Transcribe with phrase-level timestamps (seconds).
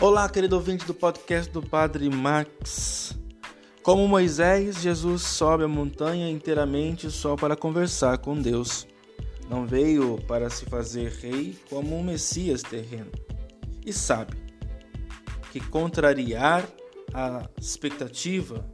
[0.00, 3.18] Olá, querido ouvinte do podcast do Padre Max.
[3.82, 8.86] Como Moisés, Jesus sobe a montanha inteiramente só para conversar com Deus.
[9.50, 13.10] Não veio para se fazer rei como um Messias terreno.
[13.84, 14.36] E sabe
[15.50, 16.64] que contrariar
[17.12, 18.64] a expectativa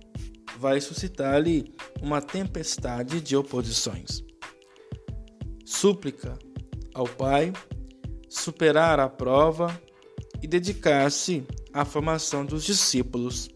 [0.59, 1.73] vai suscitar-lhe
[2.03, 4.23] uma tempestade de oposições.
[5.65, 6.39] Súplica
[6.93, 7.51] ao Pai
[8.29, 9.75] superar a prova
[10.45, 13.49] e dedicar-se à formação dos discípulos.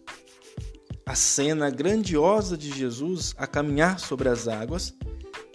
[1.05, 4.95] A cena grandiosa de Jesus a caminhar sobre as águas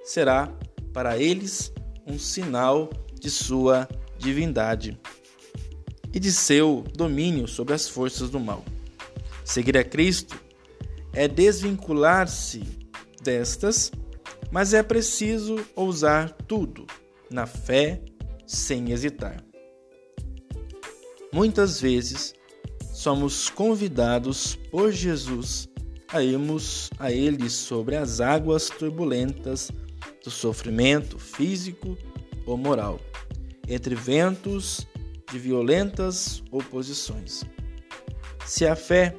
[0.05, 0.47] será
[0.93, 1.73] para eles
[2.07, 2.89] um sinal
[3.19, 4.97] de sua divindade
[6.13, 8.65] e de seu domínio sobre as forças do mal.
[9.45, 10.41] Seguir a Cristo
[11.13, 12.63] é desvincular-se
[13.25, 13.91] destas,
[14.53, 16.87] mas é preciso ousar tudo
[17.29, 18.01] na fé
[18.47, 19.43] sem hesitar.
[21.35, 22.33] Muitas vezes
[22.93, 25.69] somos convidados por Jesus
[26.07, 29.69] a irmos a Ele sobre as águas turbulentas
[30.23, 31.99] do sofrimento físico
[32.47, 33.01] ou moral,
[33.67, 34.87] entre ventos
[35.29, 37.43] de violentas oposições.
[38.47, 39.17] Se a fé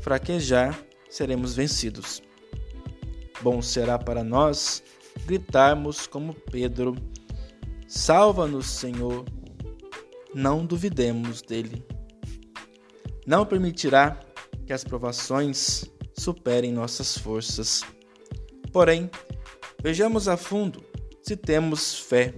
[0.00, 2.22] fraquejar, seremos vencidos.
[3.42, 4.82] Bom será para nós
[5.26, 6.96] gritarmos como Pedro
[7.86, 9.26] Salva-nos, Senhor.
[10.34, 11.84] Não duvidemos dele.
[13.26, 14.18] Não permitirá
[14.66, 17.82] que as provações superem nossas forças.
[18.72, 19.10] Porém,
[19.82, 20.82] vejamos a fundo
[21.22, 22.34] se temos fé.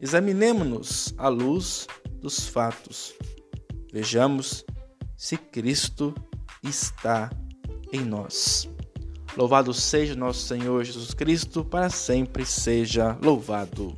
[0.00, 1.86] Examinemos-nos à luz
[2.20, 3.14] dos fatos.
[3.92, 4.64] Vejamos
[5.16, 6.14] se Cristo
[6.62, 7.30] está
[7.92, 8.68] em nós.
[9.36, 13.96] Louvado seja nosso Senhor Jesus Cristo, para sempre seja louvado.